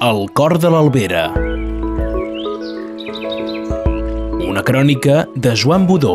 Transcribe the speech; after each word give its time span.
El 0.00 0.30
cor 0.32 0.58
de 0.58 0.70
l'Albera. 0.72 1.34
Una 4.48 4.62
crònica 4.64 5.26
de 5.34 5.52
Joan 5.54 5.86
Budó, 5.86 6.14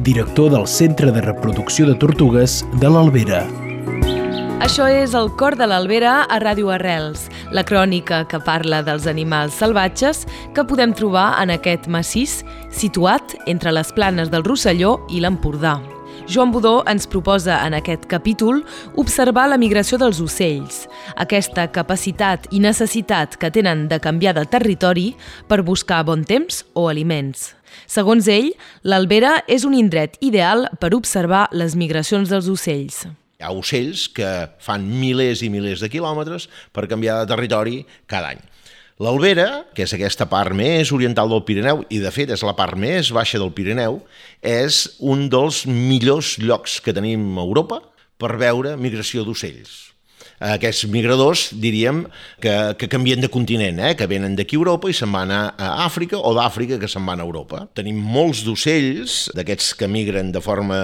director 0.00 0.50
del 0.50 0.66
Centre 0.66 1.12
de 1.12 1.20
Reproducció 1.20 1.86
de 1.86 1.94
Tortugues 1.94 2.64
de 2.80 2.88
l'Albera. 2.88 3.42
Això 4.64 4.88
és 4.88 5.12
El 5.12 5.28
cor 5.36 5.56
de 5.60 5.68
l'Albera 5.68 6.22
a 6.24 6.40
Ràdio 6.40 6.72
Arrels, 6.72 7.28
la 7.52 7.64
crònica 7.64 8.24
que 8.28 8.40
parla 8.40 8.80
dels 8.82 9.06
animals 9.06 9.60
salvatges 9.60 10.24
que 10.54 10.64
podem 10.64 10.96
trobar 10.96 11.34
en 11.42 11.52
aquest 11.52 11.86
massís 11.86 12.42
situat 12.70 13.36
entre 13.46 13.76
les 13.76 13.92
planes 13.92 14.32
del 14.32 14.44
Rosselló 14.44 14.98
i 15.12 15.20
l'Empordà. 15.20 15.97
Joan 16.28 16.50
Budó 16.52 16.82
ens 16.84 17.06
proposa 17.08 17.54
en 17.64 17.72
aquest 17.72 18.02
capítol 18.04 18.58
observar 19.00 19.46
la 19.48 19.56
migració 19.56 19.96
dels 19.96 20.18
ocells, 20.20 20.82
aquesta 21.16 21.64
capacitat 21.72 22.44
i 22.52 22.60
necessitat 22.60 23.38
que 23.40 23.48
tenen 23.48 23.86
de 23.88 23.96
canviar 23.96 24.34
de 24.36 24.44
territori 24.44 25.06
per 25.48 25.62
buscar 25.64 26.02
bon 26.04 26.26
temps 26.28 26.66
o 26.76 26.90
aliments. 26.92 27.54
Segons 27.88 28.28
ell, 28.28 28.50
l'Albera 28.84 29.38
és 29.48 29.64
un 29.64 29.72
indret 29.72 30.20
ideal 30.20 30.68
per 30.76 30.92
observar 30.98 31.46
les 31.56 31.72
migracions 31.80 32.28
dels 32.28 32.52
ocells. 32.52 33.06
Hi 33.40 33.48
ha 33.48 33.54
ocells 33.56 34.04
que 34.12 34.28
fan 34.60 34.84
milers 35.00 35.40
i 35.40 35.48
milers 35.48 35.80
de 35.80 35.88
quilòmetres 35.88 36.50
per 36.76 36.90
canviar 36.92 37.22
de 37.22 37.32
territori 37.32 37.80
cada 38.04 38.34
any. 38.34 38.44
L'Albera, 38.98 39.64
que 39.76 39.84
és 39.86 39.92
aquesta 39.94 40.26
part 40.26 40.50
més 40.58 40.90
oriental 40.94 41.30
del 41.30 41.44
Pirineu, 41.46 41.84
i 41.86 42.00
de 42.02 42.10
fet 42.10 42.32
és 42.34 42.42
la 42.42 42.56
part 42.58 42.74
més 42.74 43.12
baixa 43.14 43.38
del 43.38 43.52
Pirineu, 43.54 44.00
és 44.42 44.84
un 44.98 45.28
dels 45.30 45.64
millors 45.70 46.34
llocs 46.42 46.80
que 46.82 46.96
tenim 46.96 47.30
a 47.38 47.44
Europa 47.46 47.78
per 48.18 48.34
veure 48.40 48.74
migració 48.80 49.22
d'ocells 49.22 49.88
aquests 50.38 50.86
migradors, 50.90 51.48
diríem, 51.58 52.04
que, 52.42 52.52
que 52.78 52.88
canvien 52.90 53.20
de 53.20 53.30
continent, 53.32 53.80
eh? 53.82 53.94
que 53.98 54.06
venen 54.10 54.36
d'aquí 54.38 54.56
a 54.56 54.60
Europa 54.60 54.90
i 54.90 54.94
se'n 54.94 55.10
van 55.12 55.32
a, 55.34 55.42
Àfrica, 55.84 56.18
o 56.18 56.32
d'Àfrica 56.36 56.78
que 56.78 56.90
se'n 56.90 57.06
van 57.06 57.22
a 57.22 57.26
Europa. 57.26 57.64
Tenim 57.78 57.98
molts 57.98 58.44
d'ocells, 58.46 59.18
d'aquests 59.34 59.74
que 59.78 59.90
migren 59.90 60.30
de 60.34 60.42
forma 60.44 60.78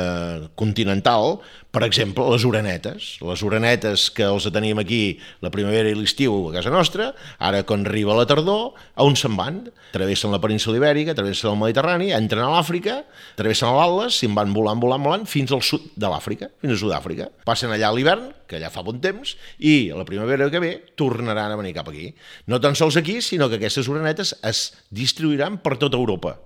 continental, 0.58 1.38
per 1.74 1.82
exemple, 1.82 2.24
les 2.30 2.44
orenetes. 2.46 3.08
Les 3.24 3.42
orenetes 3.42 4.06
que 4.14 4.26
els 4.28 4.46
tenim 4.54 4.78
aquí 4.78 5.18
la 5.42 5.50
primavera 5.54 5.90
i 5.90 5.96
l'estiu 5.98 6.36
a 6.48 6.52
casa 6.54 6.70
nostra, 6.70 7.10
ara 7.42 7.64
quan 7.66 7.82
arriba 7.88 8.14
la 8.14 8.28
tardor, 8.30 8.78
a 8.94 9.06
on 9.06 9.18
se'n 9.18 9.34
van? 9.38 9.58
Travessen 9.94 10.30
la 10.30 10.40
península 10.42 10.78
ibèrica, 10.78 11.16
travessen 11.18 11.50
el 11.50 11.58
Mediterrani, 11.58 12.12
entren 12.14 12.46
a 12.46 12.52
l'Àfrica, 12.54 13.00
travessen 13.38 13.74
l'Atlas, 13.74 14.20
i 14.22 14.30
van 14.30 14.54
volant, 14.54 14.78
volant, 14.82 15.02
volant, 15.02 15.26
fins 15.26 15.50
al 15.54 15.64
sud 15.66 15.90
de 15.98 16.10
l'Àfrica, 16.10 16.52
fins 16.62 16.76
a 16.76 16.80
Sud-àfrica. 16.84 17.28
Passen 17.48 17.74
allà 17.74 17.90
a 17.90 17.98
l'hivern, 17.98 18.30
que 18.46 18.60
allà 18.60 18.70
fa 18.70 18.86
bon 18.86 19.02
temps, 19.02 19.34
i 19.58 19.90
a 19.90 19.98
la 19.98 20.06
primavera 20.06 20.50
que 20.52 20.62
ve 20.62 20.72
tornaran 20.94 21.52
a 21.52 21.58
venir 21.58 21.74
cap 21.74 21.90
aquí. 21.90 22.12
No 22.46 22.62
tan 22.62 22.78
sols 22.78 22.98
aquí, 23.00 23.18
sinó 23.18 23.50
que 23.50 23.58
aquestes 23.58 23.90
orenetes 23.90 24.36
es 24.46 24.66
distribuiran 24.94 25.58
per 25.58 25.78
tota 25.82 25.98
Europa. 25.98 26.38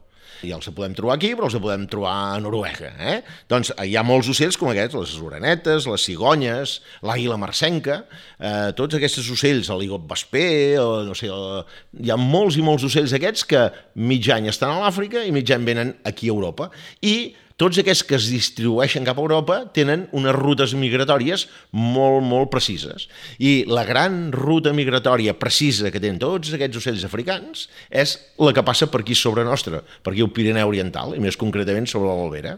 I 0.46 0.52
els 0.54 0.68
podem 0.74 0.94
trobar 0.96 1.16
aquí, 1.16 1.32
però 1.34 1.48
els 1.48 1.56
podem 1.58 1.86
trobar 1.90 2.12
a 2.14 2.36
Noruega. 2.42 2.92
Eh? 2.98 3.16
Doncs 3.50 3.72
hi 3.84 3.96
ha 3.98 4.04
molts 4.06 4.30
ocells 4.30 4.58
com 4.60 4.70
aquests, 4.72 4.96
les 4.98 5.16
orenetes, 5.24 5.88
les 5.90 6.06
cigonyes, 6.10 6.78
l'àguila 7.06 7.38
marcenca, 7.40 8.02
eh, 8.38 8.70
tots 8.78 8.98
aquests 8.98 9.32
ocells, 9.34 9.72
el 9.74 9.82
ligot 9.82 10.06
vesper, 10.10 10.78
o 10.82 11.02
no 11.08 11.16
sé, 11.18 11.32
o... 11.32 11.64
hi 11.98 12.12
ha 12.14 12.20
molts 12.20 12.60
i 12.60 12.64
molts 12.64 12.86
ocells 12.86 13.16
aquests 13.18 13.44
que 13.48 13.66
mig 13.98 14.30
any 14.34 14.48
estan 14.52 14.76
a 14.76 14.80
l'Àfrica 14.84 15.24
i 15.26 15.34
mig 15.34 15.50
any 15.54 15.66
venen 15.66 15.94
aquí 16.06 16.30
a 16.30 16.36
Europa. 16.36 16.70
I 17.02 17.34
tots 17.58 17.80
aquests 17.82 18.04
que 18.06 18.16
es 18.18 18.28
distribueixen 18.30 19.06
cap 19.06 19.18
a 19.18 19.24
Europa 19.24 19.58
tenen 19.74 20.06
unes 20.16 20.36
rutes 20.36 20.74
migratòries 20.78 21.48
molt, 21.74 22.22
molt 22.22 22.52
precises. 22.52 23.08
I 23.42 23.64
la 23.66 23.84
gran 23.88 24.30
ruta 24.34 24.72
migratòria 24.76 25.34
precisa 25.38 25.90
que 25.90 26.00
tenen 26.00 26.20
tots 26.22 26.54
aquests 26.54 26.78
ocells 26.80 27.04
africans 27.08 27.66
és 27.90 28.16
la 28.38 28.54
que 28.54 28.64
passa 28.66 28.86
per 28.88 29.02
aquí 29.02 29.18
sobre 29.18 29.46
nostra, 29.46 29.82
per 29.82 30.14
aquí 30.14 30.22
al 30.22 30.32
Pirineu 30.34 30.70
Oriental, 30.70 31.16
i 31.18 31.22
més 31.22 31.38
concretament 31.40 31.90
sobre 31.90 32.12
l'Albera 32.12 32.56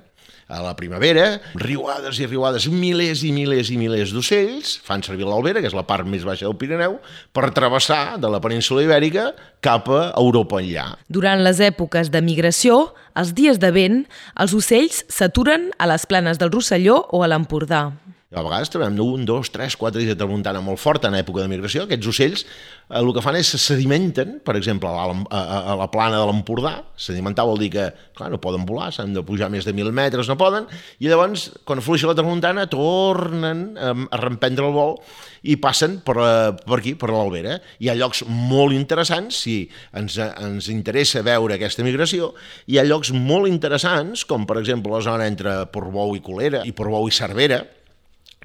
a 0.51 0.61
la 0.65 0.75
primavera, 0.77 1.39
riuades 1.55 2.19
i 2.21 2.27
riuades, 2.27 2.67
milers 2.69 3.23
i 3.25 3.31
milers 3.35 3.71
i 3.71 3.79
milers 3.81 4.13
d'ocells 4.15 4.77
fan 4.85 5.05
servir 5.07 5.29
l'Albera, 5.29 5.63
que 5.63 5.71
és 5.71 5.77
la 5.77 5.87
part 5.87 6.09
més 6.09 6.27
baixa 6.27 6.49
del 6.49 6.59
Pirineu, 6.59 6.99
per 7.33 7.53
travessar 7.57 8.19
de 8.21 8.31
la 8.33 8.43
península 8.43 8.85
ibèrica 8.85 9.31
cap 9.65 9.89
a 9.95 10.11
Europa 10.19 10.61
enllà. 10.61 10.91
Durant 11.09 11.45
les 11.47 11.63
èpoques 11.63 12.11
de 12.11 12.25
migració, 12.25 12.91
els 13.15 13.35
dies 13.39 13.63
de 13.63 13.71
vent, 13.75 14.05
els 14.37 14.55
ocells 14.57 15.05
s'aturen 15.09 15.71
a 15.79 15.89
les 15.91 16.07
planes 16.11 16.43
del 16.43 16.53
Rosselló 16.53 17.05
o 17.15 17.23
a 17.23 17.31
l'Empordà. 17.31 17.89
A 18.31 18.45
vegades 18.47 18.71
trobem 18.71 18.95
un, 19.03 19.25
dos, 19.27 19.49
tres, 19.51 19.75
quatre 19.75 19.99
dies 19.99 20.13
de 20.13 20.15
tramuntana 20.15 20.61
molt 20.63 20.79
forta 20.79 21.09
en 21.11 21.17
època 21.19 21.43
de 21.43 21.51
migració. 21.51 21.83
Aquests 21.83 22.11
ocells 22.13 22.43
eh, 22.45 23.01
el 23.01 23.09
que 23.11 23.23
fan 23.25 23.35
és 23.35 23.49
se 23.51 23.59
sedimenten, 23.59 24.37
per 24.47 24.55
exemple, 24.55 24.87
a 24.87 25.09
la, 25.11 25.17
a, 25.35 25.41
a 25.73 25.75
la 25.81 25.89
plana 25.91 26.21
de 26.21 26.29
l'Empordà. 26.29 26.77
Sedimentar 26.95 27.43
vol 27.49 27.59
dir 27.59 27.73
que, 27.75 27.89
clar, 28.15 28.29
no 28.31 28.39
poden 28.39 28.63
volar, 28.69 28.93
s'han 28.95 29.17
de 29.17 29.25
pujar 29.27 29.49
més 29.51 29.67
de 29.67 29.75
mil 29.75 29.91
metres, 29.91 30.31
no 30.31 30.37
poden, 30.39 30.69
i 31.03 31.11
llavors, 31.11 31.49
quan 31.67 31.83
fluixa 31.83 32.07
la 32.07 32.15
tramuntana, 32.21 32.69
tornen 32.71 33.65
a, 33.75 33.97
a 33.99 34.23
reemprendre 34.23 34.71
el 34.71 34.79
vol 34.79 34.95
i 35.43 35.59
passen 35.59 35.99
per, 36.07 36.17
eh, 36.23 36.55
per 36.63 36.79
aquí, 36.79 36.95
per 37.03 37.11
l'Albera. 37.11 37.59
Hi 37.83 37.91
ha 37.91 37.99
llocs 37.99 38.23
molt 38.31 38.79
interessants, 38.79 39.43
si 39.43 39.57
ens, 39.99 40.21
ens 40.23 40.71
interessa 40.71 41.25
veure 41.27 41.59
aquesta 41.59 41.83
migració, 41.83 42.31
hi 42.71 42.79
ha 42.79 42.87
llocs 42.87 43.11
molt 43.11 43.51
interessants, 43.51 44.23
com 44.23 44.47
per 44.47 44.61
exemple 44.63 44.95
la 44.95 45.03
zona 45.03 45.27
entre 45.27 45.65
Portbou 45.75 46.15
i 46.15 46.23
Colera 46.23 46.63
i 46.63 46.71
Portbou 46.79 47.11
i 47.11 47.19
Cervera, 47.19 47.65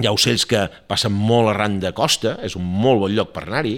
hi 0.02 0.10
ha 0.10 0.16
ocells 0.16 0.44
que 0.50 0.66
passen 0.90 1.14
molt 1.16 1.54
arran 1.54 1.80
de 1.80 1.94
costa, 1.96 2.36
és 2.44 2.58
un 2.60 2.66
molt 2.68 3.06
bon 3.06 3.16
lloc 3.16 3.32
per 3.36 3.46
anar-hi, 3.46 3.78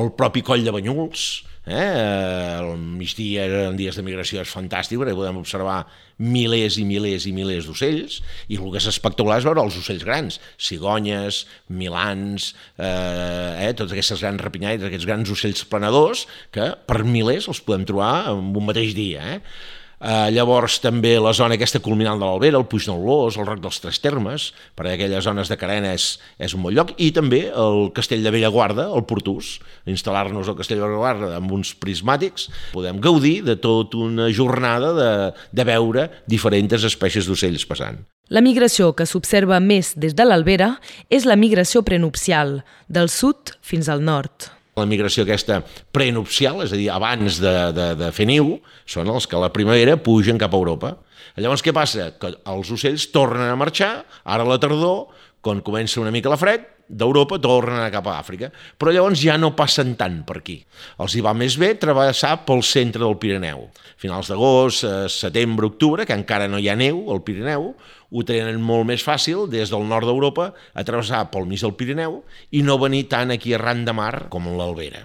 el 0.00 0.10
propi 0.16 0.44
coll 0.46 0.64
de 0.64 0.72
Banyuls, 0.72 1.28
eh? 1.68 2.58
el 2.62 2.76
migdia 2.80 3.44
en 3.68 3.76
dies 3.76 3.96
de 3.98 4.04
migració 4.04 4.40
és 4.40 4.52
fantàstic 4.52 5.00
perquè 5.00 5.14
podem 5.16 5.40
observar 5.40 5.82
milers 6.18 6.78
i 6.80 6.84
milers 6.88 7.28
i 7.28 7.34
milers 7.36 7.68
d'ocells 7.68 8.18
i 8.48 8.58
el 8.58 8.72
que 8.72 8.80
és 8.80 8.88
espectacular 8.90 9.38
és 9.38 9.46
veure 9.46 9.62
els 9.62 9.76
ocells 9.78 10.06
grans, 10.06 10.40
cigonyes, 10.56 11.44
milans, 11.68 12.54
eh, 12.80 13.68
eh, 13.68 13.72
tots 13.78 13.92
aquests 13.92 14.24
grans 14.24 14.42
rapinyaires, 14.42 14.88
aquests 14.88 15.08
grans 15.08 15.34
ocells 15.36 15.66
planadors 15.68 16.24
que 16.54 16.72
per 16.88 17.04
milers 17.04 17.50
els 17.52 17.62
podem 17.64 17.84
trobar 17.88 18.30
en 18.32 18.54
un 18.56 18.72
mateix 18.72 18.96
dia. 18.96 19.36
Eh? 19.36 19.76
Eh, 19.98 20.30
llavors 20.30 20.78
també 20.78 21.16
la 21.18 21.32
zona 21.34 21.56
aquesta 21.58 21.80
culminant 21.82 22.20
de 22.20 22.26
l'Albera, 22.26 22.58
el 22.60 22.66
Puig 22.70 22.86
del 22.86 23.00
Lós, 23.02 23.38
el 23.38 23.46
Roc 23.48 23.62
dels 23.64 23.80
Tres 23.82 23.98
Termes, 24.02 24.52
per 24.78 24.86
a 24.86 24.92
aquelles 24.94 25.24
zones 25.26 25.50
de 25.50 25.58
Carena 25.58 25.90
és, 25.96 26.12
és 26.38 26.54
un 26.54 26.62
bon 26.62 26.74
lloc, 26.74 26.92
i 27.02 27.10
també 27.14 27.48
el 27.50 27.88
Castell 27.96 28.22
de 28.22 28.32
Bellaguarda, 28.34 28.88
el 28.94 29.06
Portús, 29.10 29.56
instal·lar-nos 29.90 30.50
al 30.50 30.58
Castell 30.58 30.78
de 30.78 30.86
Bellaguarda 30.86 31.32
amb 31.38 31.54
uns 31.56 31.74
prismàtics, 31.74 32.46
podem 32.74 33.02
gaudir 33.02 33.40
de 33.46 33.58
tota 33.58 33.98
una 34.06 34.28
jornada 34.30 34.92
de, 34.94 35.10
de 35.50 35.66
veure 35.66 36.06
diferents 36.30 36.86
espècies 36.86 37.26
d'ocells 37.26 37.66
passant. 37.66 37.98
La 38.28 38.42
migració 38.44 38.92
que 38.92 39.06
s'observa 39.08 39.56
més 39.58 39.94
des 39.96 40.12
de 40.14 40.26
l'Albera 40.26 40.74
és 41.08 41.24
la 41.24 41.38
migració 41.40 41.80
prenupcial, 41.82 42.60
del 42.86 43.08
sud 43.08 43.56
fins 43.64 43.88
al 43.88 44.04
nord. 44.04 44.52
La 44.78 44.86
migració 44.88 45.24
aquesta 45.26 45.60
prenupcial, 45.94 46.62
és 46.64 46.72
a 46.72 46.78
dir, 46.78 46.88
abans 46.94 47.40
de, 47.42 47.54
de, 47.74 47.90
de 47.98 48.10
fer 48.14 48.28
niu, 48.30 48.56
són 48.88 49.10
els 49.10 49.26
que 49.28 49.36
a 49.38 49.42
la 49.42 49.52
primavera 49.54 49.98
pugen 50.00 50.40
cap 50.40 50.54
a 50.54 50.60
Europa. 50.60 50.94
Llavors 51.38 51.62
què 51.62 51.74
passa? 51.74 52.12
Que 52.18 52.32
els 52.50 52.70
ocells 52.74 53.08
tornen 53.14 53.50
a 53.50 53.58
marxar, 53.58 53.92
ara 54.24 54.46
a 54.46 54.48
la 54.48 54.58
tardor, 54.62 55.08
quan 55.40 55.62
comença 55.64 56.00
una 56.02 56.12
mica 56.14 56.32
la 56.32 56.40
fred, 56.40 56.66
d'Europa 56.88 57.36
tornen 57.38 57.82
a 57.82 57.90
cap 57.92 58.06
a 58.08 58.16
Àfrica, 58.18 58.48
però 58.80 58.92
llavors 58.94 59.20
ja 59.20 59.36
no 59.36 59.52
passen 59.56 59.92
tant 60.00 60.22
per 60.26 60.38
aquí. 60.40 60.56
Els 61.02 61.14
hi 61.14 61.22
va 61.24 61.34
més 61.36 61.58
bé 61.60 61.74
travessar 61.80 62.38
pel 62.48 62.64
centre 62.64 63.04
del 63.04 63.18
Pirineu. 63.20 63.66
Finals 64.00 64.30
d'agost, 64.32 64.84
eh, 64.88 65.08
setembre, 65.12 65.68
octubre, 65.68 66.06
que 66.06 66.16
encara 66.16 66.48
no 66.48 66.58
hi 66.58 66.68
ha 66.68 66.76
neu 66.76 67.10
al 67.12 67.22
Pirineu, 67.22 67.74
ho 68.08 68.24
tenen 68.24 68.60
molt 68.64 68.88
més 68.88 69.04
fàcil 69.04 69.46
des 69.52 69.68
del 69.68 69.84
nord 69.84 70.08
d'Europa 70.08 70.52
a 70.72 70.84
travessar 70.84 71.26
pel 71.30 71.46
mig 71.46 71.60
del 71.60 71.76
Pirineu 71.76 72.22
i 72.50 72.62
no 72.62 72.78
venir 72.80 73.04
tant 73.08 73.30
aquí 73.30 73.52
arran 73.52 73.84
de 73.84 73.92
mar 73.92 74.28
com 74.32 74.48
l'Albera. 74.48 75.04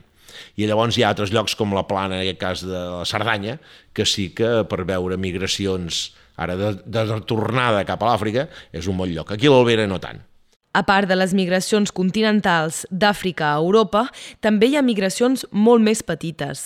I 0.56 0.68
llavors 0.70 0.98
hi 0.98 1.04
ha 1.04 1.10
altres 1.10 1.34
llocs 1.34 1.56
com 1.56 1.74
la 1.76 1.86
plana, 1.88 2.16
en 2.16 2.22
aquest 2.22 2.40
cas 2.40 2.64
de 2.66 2.80
la 3.00 3.06
Cerdanya, 3.06 3.60
que 3.94 4.06
sí 4.06 4.30
que 4.34 4.64
per 4.70 4.86
veure 4.86 5.18
migracions 5.18 6.14
ara 6.38 6.56
de, 6.58 6.76
de 6.86 7.22
tornada 7.30 7.84
cap 7.86 8.02
a 8.02 8.14
l'Àfrica 8.14 8.48
és 8.72 8.88
un 8.88 8.98
bon 8.98 9.12
lloc. 9.12 9.34
Aquí 9.36 9.52
l'Albera 9.52 9.86
no 9.90 10.00
tant. 10.02 10.22
A 10.74 10.82
part 10.82 11.06
de 11.06 11.14
les 11.14 11.36
migracions 11.38 11.92
continentals 11.94 12.80
d'Àfrica 12.90 13.52
a 13.52 13.60
Europa, 13.62 14.08
també 14.42 14.72
hi 14.72 14.80
ha 14.80 14.82
migracions 14.82 15.46
molt 15.54 15.86
més 15.86 16.02
petites. 16.02 16.64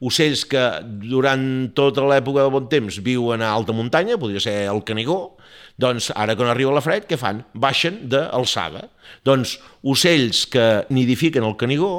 Ocells 0.00 0.44
que 0.48 0.62
durant 1.02 1.42
tota 1.74 2.04
l'època 2.06 2.44
de 2.46 2.52
bon 2.54 2.68
temps 2.70 3.00
viuen 3.02 3.42
a 3.42 3.50
alta 3.50 3.74
muntanya, 3.74 4.20
podria 4.22 4.40
ser 4.40 4.54
el 4.70 4.84
canigó, 4.86 5.34
doncs 5.82 6.12
ara 6.14 6.38
quan 6.38 6.52
arriba 6.52 6.76
la 6.76 6.84
fred, 6.84 7.08
què 7.10 7.18
fan? 7.18 7.42
Baixen 7.52 7.98
d'alçada. 8.12 8.86
Doncs 9.26 9.58
ocells 9.82 10.46
que 10.54 10.86
nidifiquen 10.94 11.44
el 11.44 11.58
canigó 11.58 11.90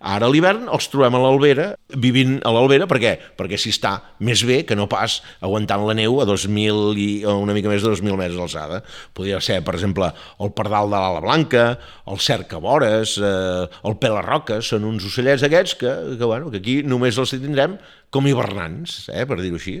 Ara 0.00 0.28
a 0.28 0.30
l'hivern 0.32 0.66
els 0.72 0.88
trobem 0.92 1.14
a 1.16 1.20
l'Albera, 1.22 1.66
vivint 1.96 2.36
a 2.44 2.52
l'Albera, 2.52 2.88
per 2.90 2.98
què? 3.00 3.12
Perquè 3.38 3.56
s'hi 3.60 3.72
està 3.72 3.94
més 4.20 4.42
bé 4.44 4.60
que 4.68 4.76
no 4.76 4.88
pas 4.92 5.18
aguantant 5.40 5.86
la 5.88 5.96
neu 5.96 6.20
a 6.20 6.26
2.000 6.28 7.00
i 7.00 7.08
o 7.24 7.38
una 7.40 7.56
mica 7.56 7.72
més 7.72 7.84
de 7.84 7.92
2.000 7.94 8.18
metres 8.20 8.36
d'alçada. 8.36 8.82
Podria 9.16 9.40
ser, 9.40 9.62
per 9.64 9.76
exemple, 9.78 10.10
el 10.44 10.52
pardal 10.56 10.92
de 10.92 11.00
l'ala 11.00 11.24
blanca, 11.24 11.66
el 12.12 12.20
cercavores, 12.20 13.16
eh, 13.16 13.66
el 13.88 13.98
pelarroques, 14.02 14.72
són 14.74 14.84
uns 14.88 15.06
ocellets 15.08 15.46
aquests 15.46 15.78
que, 15.80 15.94
que, 16.16 16.24
bueno, 16.24 16.52
que 16.52 16.60
aquí 16.60 16.82
només 16.84 17.16
els 17.16 17.32
tindrem 17.36 17.78
com 18.12 18.28
hivernants, 18.28 19.06
eh, 19.12 19.24
per 19.28 19.40
dir-ho 19.40 19.56
així. 19.56 19.78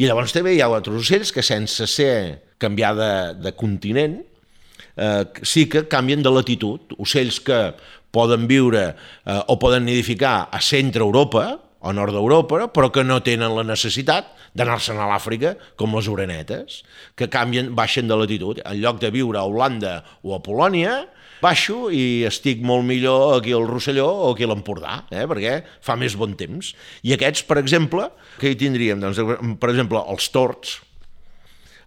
I 0.00 0.08
llavors 0.08 0.34
també 0.34 0.56
hi 0.56 0.62
ha 0.64 0.70
altres 0.72 1.04
ocells 1.04 1.30
que 1.34 1.44
sense 1.44 1.86
ser 1.90 2.14
canviar 2.62 2.94
de, 2.98 3.12
de 3.44 3.52
continent, 3.54 4.18
eh, 4.96 5.24
sí 5.42 5.68
que 5.68 5.86
canvien 5.88 6.24
de 6.24 6.32
latitud. 6.32 6.96
Ocells 6.98 7.40
que 7.44 7.60
poden 8.16 8.48
viure 8.48 8.88
eh, 8.90 9.40
o 9.46 9.58
poden 9.60 9.86
nidificar 9.86 10.48
a 10.50 10.60
centre 10.64 11.04
Europa 11.04 11.60
o 11.86 11.92
nord 11.94 12.16
d'Europa, 12.16 12.66
però 12.72 12.90
que 12.90 13.04
no 13.04 13.20
tenen 13.22 13.52
la 13.54 13.64
necessitat 13.66 14.32
d'anar-se'n 14.56 14.98
a 14.98 15.08
l'Àfrica 15.10 15.54
com 15.78 15.94
les 15.94 16.08
orenetes, 16.10 16.80
que 17.14 17.28
canvien, 17.30 17.74
baixen 17.76 18.08
de 18.08 18.16
latitud. 18.16 18.62
En 18.64 18.80
lloc 18.80 18.98
de 19.02 19.12
viure 19.14 19.38
a 19.38 19.44
Holanda 19.46 20.00
o 20.24 20.34
a 20.34 20.40
Polònia, 20.42 21.04
baixo 21.42 21.90
i 21.92 22.24
estic 22.26 22.62
molt 22.64 22.86
millor 22.88 23.36
aquí 23.36 23.52
al 23.54 23.68
Rosselló 23.68 24.08
o 24.08 24.30
aquí 24.32 24.46
a 24.46 24.50
l'Empordà, 24.50 25.02
eh? 25.12 25.26
perquè 25.28 25.60
fa 25.84 25.98
més 26.00 26.16
bon 26.18 26.34
temps. 26.38 26.72
I 27.04 27.14
aquests, 27.16 27.44
per 27.46 27.60
exemple, 27.60 28.08
que 28.40 28.50
hi 28.50 28.58
tindríem? 28.58 29.02
Doncs, 29.04 29.20
per 29.60 29.70
exemple, 29.70 30.00
els 30.14 30.30
torts, 30.32 30.78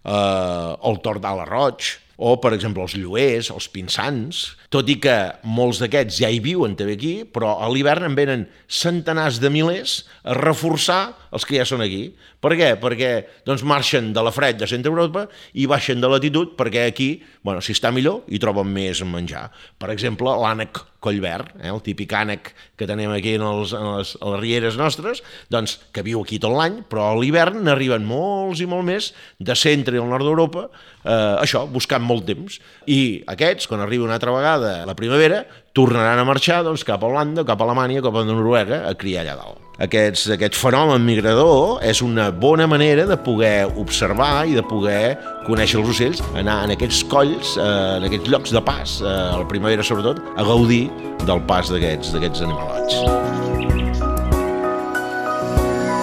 eh, 0.04 0.70
el 0.90 1.02
tort 1.04 1.26
d'ala 1.26 1.48
roig, 1.50 1.90
o, 2.20 2.34
per 2.36 2.52
exemple, 2.52 2.84
els 2.84 2.94
lluers, 3.00 3.48
els 3.48 3.66
pinsans, 3.72 4.42
tot 4.68 4.88
i 4.92 4.98
que 5.00 5.14
molts 5.48 5.80
d'aquests 5.80 6.20
ja 6.20 6.28
hi 6.28 6.42
viuen 6.44 6.76
també 6.76 6.98
aquí, 6.98 7.14
però 7.24 7.54
a 7.64 7.70
l'hivern 7.72 8.10
en 8.10 8.18
venen 8.18 8.44
centenars 8.68 9.40
de 9.40 9.48
milers 9.50 10.02
a 10.22 10.36
reforçar 10.36 11.00
els 11.32 11.46
que 11.48 11.56
ja 11.56 11.64
són 11.64 11.80
aquí. 11.80 12.10
Per 12.40 12.52
què? 12.58 12.74
Perquè 12.80 13.10
doncs, 13.48 13.64
marxen 13.64 14.12
de 14.16 14.24
la 14.24 14.32
fred 14.34 14.60
de 14.60 14.68
Centre 14.68 14.92
Europa 14.92 15.26
i 15.56 15.66
baixen 15.70 16.00
de 16.00 16.10
latitud 16.12 16.54
perquè 16.58 16.86
aquí, 16.88 17.10
bueno, 17.44 17.64
si 17.64 17.72
està 17.76 17.92
millor, 17.94 18.22
hi 18.28 18.40
troben 18.42 18.68
més 18.68 19.00
menjar. 19.06 19.48
Per 19.80 19.90
exemple, 19.94 20.32
l'ànec 20.44 20.82
collverd, 21.00 21.54
eh, 21.60 21.70
el 21.72 21.80
típic 21.84 22.12
ànec 22.16 22.52
que 22.76 22.88
tenim 22.88 23.12
aquí 23.14 23.34
en, 23.38 23.44
els, 23.46 23.72
en 23.76 23.86
les, 23.96 24.14
a 24.20 24.34
les 24.34 24.42
rieres 24.42 24.76
nostres, 24.80 25.22
doncs, 25.52 25.78
que 25.94 26.04
viu 26.04 26.20
aquí 26.20 26.40
tot 26.40 26.52
l'any, 26.54 26.82
però 26.90 27.10
a 27.10 27.18
l'hivern 27.18 27.62
n'arriben 27.64 28.04
molts 28.08 28.60
i 28.60 28.68
molt 28.68 28.86
més 28.88 29.12
de 29.38 29.56
centre 29.56 29.96
i 29.96 30.02
al 30.02 30.10
nord 30.12 30.28
d'Europa, 30.28 30.68
eh, 31.04 31.36
això, 31.40 31.64
buscant 31.70 32.04
molt 32.10 32.26
temps. 32.28 32.58
I 32.90 33.22
aquests, 33.30 33.70
quan 33.70 33.82
arriba 33.84 34.08
una 34.08 34.18
altra 34.18 34.34
vegada 34.34 34.80
la 34.88 34.98
primavera, 34.98 35.44
tornaran 35.72 36.18
a 36.18 36.26
marxar 36.26 36.64
doncs, 36.66 36.84
cap 36.84 37.02
a 37.02 37.08
Holanda, 37.08 37.46
cap 37.46 37.60
a 37.60 37.68
Alemanya, 37.68 38.02
cap 38.02 38.16
a 38.18 38.24
Noruega, 38.26 38.84
a 38.90 38.94
criar 38.98 39.22
allà 39.24 39.36
dalt. 39.38 39.66
Aquests, 39.80 40.26
aquest 40.34 40.58
fenomen 40.60 41.06
migrador 41.06 41.78
és 41.86 42.02
una 42.04 42.28
bona 42.36 42.66
manera 42.68 43.06
de 43.08 43.16
poder 43.16 43.64
observar 43.80 44.44
i 44.50 44.58
de 44.58 44.64
poder 44.66 45.16
conèixer 45.46 45.80
els 45.80 45.94
ocells, 45.94 46.20
anar 46.36 46.58
en 46.66 46.74
aquests 46.74 47.00
colls, 47.08 47.56
eh, 47.56 47.70
en 47.96 48.04
aquests 48.10 48.28
llocs 48.28 48.52
de 48.52 48.60
pas, 48.66 48.98
eh, 49.00 49.08
a 49.08 49.38
la 49.40 49.48
primavera 49.48 49.86
sobretot, 49.86 50.20
a 50.36 50.44
gaudir 50.44 50.90
del 51.24 51.40
pas 51.48 51.72
d'aquests 51.72 52.44
animalats. 52.44 53.00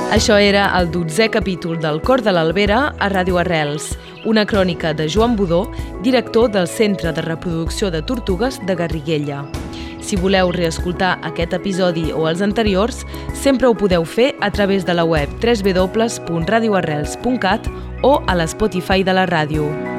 Això 0.07 0.37
era 0.39 0.69
el 0.79 0.87
dotzè 0.89 1.27
capítol 1.29 1.77
del 1.83 1.99
Cor 2.01 2.23
de 2.23 2.31
l'Albera 2.31 2.93
a 2.97 3.09
Ràdio 3.11 3.37
Arrels, 3.41 3.91
una 4.25 4.45
crònica 4.45 4.93
de 4.93 5.09
Joan 5.09 5.35
Budó, 5.35 5.71
director 6.03 6.51
del 6.51 6.67
Centre 6.67 7.13
de 7.13 7.21
Reproducció 7.21 7.91
de 7.91 8.01
Tortugues 8.01 8.59
de 8.65 8.75
Garriguella. 8.75 9.45
Si 10.01 10.15
voleu 10.15 10.51
reescoltar 10.55 11.19
aquest 11.27 11.53
episodi 11.57 12.11
o 12.15 12.29
els 12.29 12.41
anteriors, 12.45 13.05
sempre 13.35 13.67
ho 13.67 13.75
podeu 13.75 14.05
fer 14.07 14.35
a 14.39 14.51
través 14.51 14.85
de 14.85 14.93
la 14.95 15.03
web 15.03 15.29
www.radioarrels.cat 15.43 17.67
o 18.03 18.23
a 18.25 18.35
l'Spotify 18.35 19.03
de 19.03 19.13
la 19.13 19.25
ràdio. 19.27 19.96